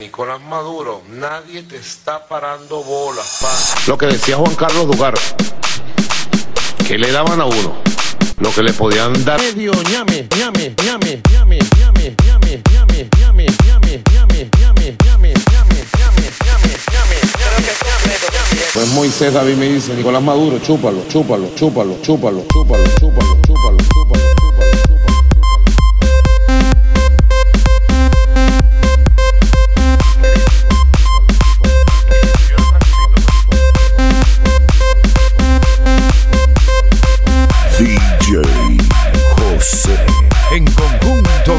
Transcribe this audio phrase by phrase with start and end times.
[0.00, 3.50] Nicolás Maduro, nadie te está parando bolas, pa.
[3.90, 5.14] Lo que decía Juan Carlos Dugar,
[6.86, 7.74] que le daban a uno,
[8.38, 9.40] lo que le podían dar.
[9.40, 15.34] Medio ñame, ñame, ñame, ñame, ñame, ñame, ñame, ñame, ñame, ñame, ñame, ñame, ñame,
[16.06, 22.84] ñame, ñame, ñame, Pues Moisés David me dice, Nicolás Maduro, chúpalo, chúpalo, chúpalo, chúpalo, chúpalo,
[23.00, 24.27] chúpalo, chúpalo, chúpalo.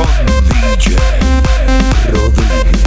[0.00, 0.96] Con DJ
[2.10, 2.80] Rodríguez.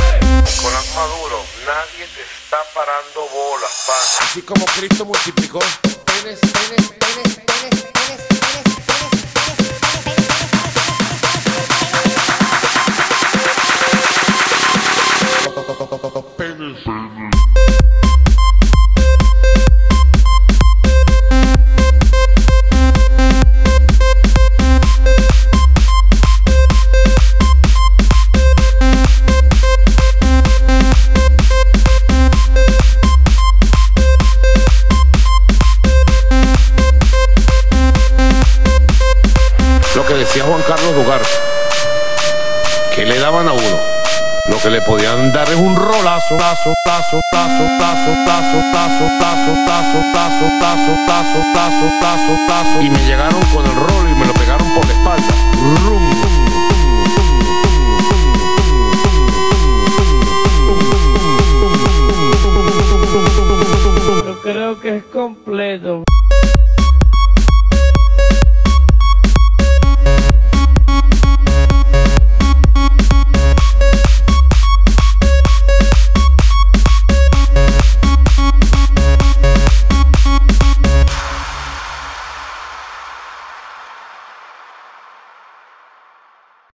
[0.46, 4.26] Nicolás Maduro, nadie te está parando bolas, pa.
[4.26, 8.74] Así como Cristo multiplicó penes, penes, penes, penes, penes, penes,
[40.34, 41.22] decía Juan Carlos Dugar,
[42.96, 43.80] que le daban a uno.
[44.50, 49.54] Lo que le podían dar es un rolazo, tazo, tazo, tazo, tazo, tazo, tazo, tazo,
[49.68, 52.82] tazo, tazo, tazo, tazo, tazo, tazo, tazo.
[52.82, 54.34] Y me llegaron con el rolo y me lo